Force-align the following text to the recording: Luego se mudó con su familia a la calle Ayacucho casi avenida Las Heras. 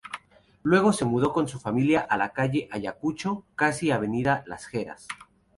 Luego 0.63 0.93
se 0.93 1.05
mudó 1.05 1.31
con 1.31 1.47
su 1.47 1.59
familia 1.59 1.99
a 1.99 2.17
la 2.17 2.33
calle 2.33 2.67
Ayacucho 2.71 3.45
casi 3.55 3.91
avenida 3.91 4.43
Las 4.47 4.73
Heras. 4.73 5.07